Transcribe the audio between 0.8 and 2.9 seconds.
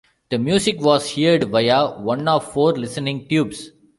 was heard via one of four